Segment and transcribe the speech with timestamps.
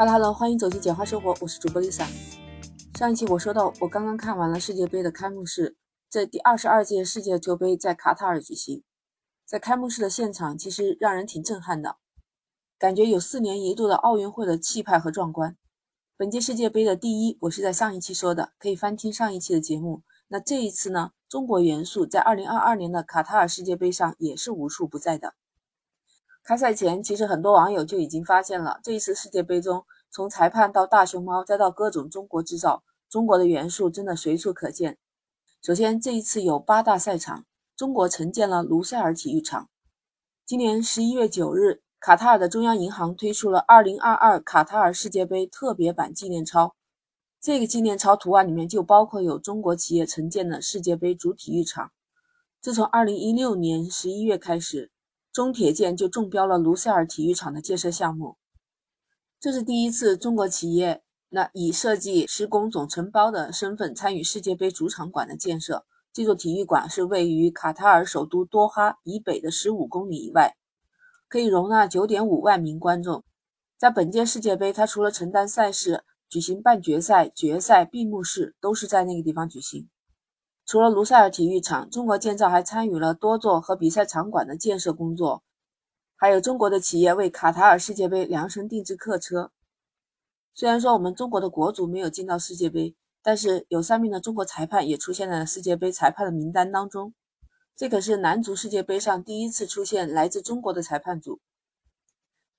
[0.00, 2.06] Hello Hello，欢迎走进简化生活，我是主播 Lisa。
[2.98, 5.76] 上一期我说到，我刚刚看完了世界杯的开幕式，
[6.08, 8.82] 这第二十二届世界球杯在卡塔尔举行。
[9.44, 11.96] 在开幕式的现场，其实让人挺震撼的，
[12.78, 15.58] 感觉有四年一度的奥运会的气派和壮观。
[16.16, 20.02] 本届世界杯的第一，我是在上一期说的，可以翻听上一期的节目。
[20.28, 25.34] 那这一次呢，中国元素在二零二二年的卡塔尔世界杯上也是无处不在的。
[26.50, 34.98] 开赛前，其实很多网友就已经发现了，这一次世界杯中，从裁判到大熊猫，再到各种中国制造，中国的元素真的随处可见。
[35.62, 37.44] 首先，这一次有八大赛场，
[37.76, 39.68] 中国承建了卢塞尔体育场。
[40.44, 46.74] 今年十一月九日，卡塔尔的中央银行推出了二零二二卡塔尔世界杯特别版纪念钞。
[47.40, 51.92] 这个纪念钞图案里面就包括有中国企业承建的世界杯主体育场。
[52.60, 54.90] 自从二零一六年十一月开始。
[55.32, 58.36] 中铁建就中标了卢塞尔体育场的建设项目，
[59.38, 65.86] 这是第一次中国企业那以设计施工总承包的身份参与世界杯主场馆的建设。
[66.12, 70.56] 这座体育馆是位于卡塔尔首都多哈以北的十五公里以外，
[71.28, 73.22] 可以容纳九点五万名观众。
[73.78, 79.88] 在本届世界杯，它除了承担赛事、举行半决赛、决赛、闭幕式，都是在那个地方举行。
[80.70, 85.42] 除了卢塞尔体育场，中国建造还参与了多座和比赛场馆的建设工作，
[86.14, 89.50] 还有中国的企业为卡塔尔世界杯量身定制客车。
[90.54, 97.14] 虽然说我们中国的国足没有进到世界杯，但是有三名的中国裁判也出现在了世界杯裁判的名单当中。
[97.74, 101.40] 这可是男足世界杯上第一次出现来自中国的裁判组。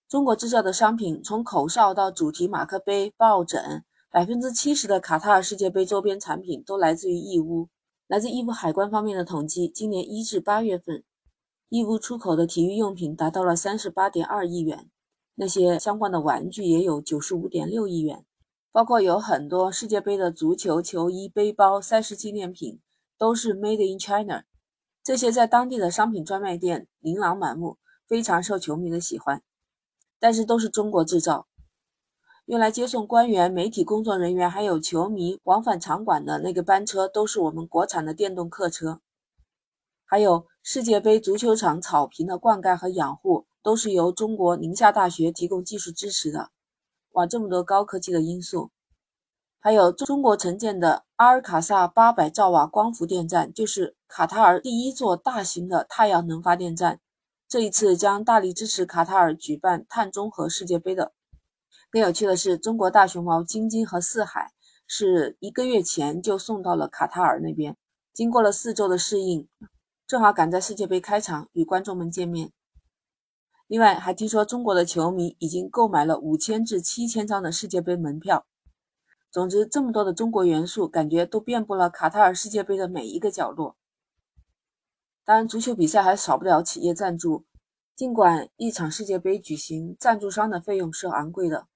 [0.10, 7.70] 中国制造的商品，从口哨到主题马克杯、抱枕，百分之七十的卡塔尔世界杯周边产品都来自于义乌。
[8.12, 11.06] 来自义乌海关方面的统计，今年一至八月份，
[11.70, 14.90] 义乌出口的体育用品达到了三十八点二亿元，
[15.36, 18.26] 那些相关的玩具也有九十五点六亿元，
[18.74, 22.82] 包括有很多世界杯的足球球衣、背包、赛事纪念品，
[23.18, 24.44] 都是 Made in China，
[25.02, 29.42] 这些在当地的商品专卖店琳琅满目，非常受球迷的喜欢，
[30.20, 31.48] 但是都是中国制造。
[32.52, 39.00] 用来接送官员、媒体工作人员还有球迷往返场馆的那个班车，都是我们国产的电动客车。
[40.04, 46.50] 还有世界杯足球场草坪的灌溉和养护，都是由中国宁夏大学提供技术支持的。
[47.14, 48.70] 哇，这么多高科技的因素！
[49.62, 57.00] 还有中国承建的阿尔卡萨八百兆瓦光伏电站，就是卡塔尔第一座大型的太阳能发电站。
[57.48, 61.14] 这一次将大力支持卡塔尔举办碳中和世界杯的。
[61.92, 64.54] 更有趣的是，中国大熊猫晶晶和四海
[64.88, 67.76] 是一个月前就送到了卡塔尔那边，
[68.14, 69.46] 经过了四周的适应，
[70.08, 72.54] 正好赶在世界杯开场与观众们见面。
[73.68, 78.46] 另外，还听说中国的球迷已经购买了五千至七千张的世界杯门票。
[79.30, 83.76] 总之，这么多的中国元素，感觉都遍布了卡塔尔世界杯的每一个角落。
[85.26, 87.44] 当然，足球比赛还少不了企业赞助，
[87.98, 91.68] 尽管一场世界杯举行，赞助商的费用是昂贵的。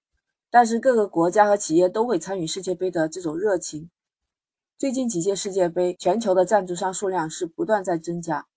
[0.49, 3.89] 但是各个国家和企业都会参与世界杯的这种热情。
[4.77, 8.47] 最近几届世界杯，全球的赞助商数量是不断在增加，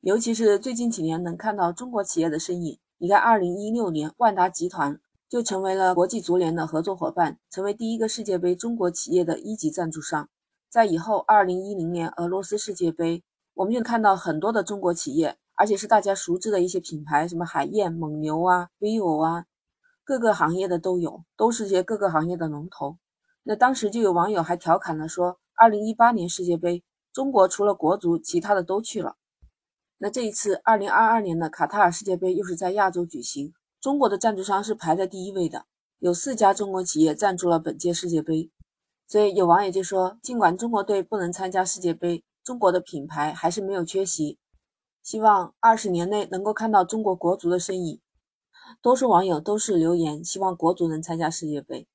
[0.00, 2.78] 尤其是最近几年能看到中国企业的身影。
[2.98, 10.28] 你看，二零一六年万达集团就成为了国际足联的合作伙伴，成为第一个世界杯中国企业的一级赞助商。
[10.68, 13.22] 在以后二零一零年俄罗斯世界杯，
[13.54, 19.44] 我们就看到很多的中国企业，而且是大家熟知的一些品牌，什么海燕、蒙牛啊、vivo 啊。
[20.08, 22.96] 各个行业的都有，都是些各个行业的龙头。
[23.42, 26.82] 那当时就有网友还调侃了说：“二零一八年世界杯，
[27.12, 29.16] 中国除了国足，其他的都去了。”
[30.00, 33.52] 那这一次二零二二年的卡塔尔世界杯又是在亚洲举行，
[33.82, 35.66] 中国的赞助商是排在第一位的，
[35.98, 38.50] 有四家中国企业赞助了本届世界杯。
[39.06, 44.38] 所以有网友就说：“尽管中国队不能参加世界杯，中国的品牌还是没有缺席，
[45.02, 48.00] 希望二十年内能够看到中国国足的身影。”
[48.80, 51.86] 多数网友都是留言，希望国足能参加世界杯。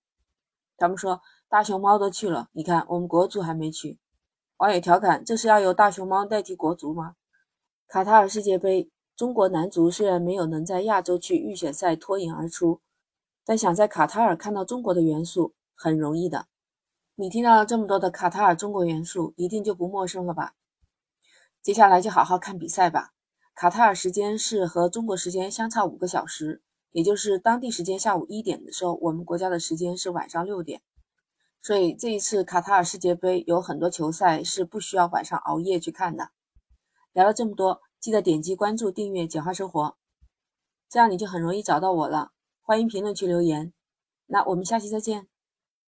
[0.78, 4.00] 他们说大熊猫都去了，你看我们国足还没去。
[4.58, 7.16] 网友调侃：这是要由大熊猫代替国足吗？
[7.88, 12.82] 卡塔尔世界杯，中国男足虽然没有能在亚洲区预选赛脱颖而出，
[13.46, 16.48] 但想在卡塔尔看到中国的元素很容易的。
[17.16, 20.56] 你听到了这么多的卡塔尔中国元素，一定就不陌生了吧？
[21.62, 23.14] 接下来就好好看比赛吧。
[23.56, 26.62] 卡塔尔时间是和中国时间相差五个小时，
[26.92, 30.82] 也就是当地时间下午一点的时候，我们国家的时间是晚上六点。
[31.62, 36.32] 所以这一次卡塔尔世界杯有很多球赛是不需要晚上熬夜去看的。
[37.14, 39.96] 聊了这么多，记得点击关注、订阅“简化生活”，
[40.90, 42.32] 这样你就很容易找到我了。
[42.62, 43.72] 欢迎评论区留言。
[44.26, 45.28] 那我们下期再见。